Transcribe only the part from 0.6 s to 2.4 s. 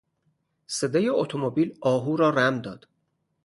صدای اتومبیل آهو را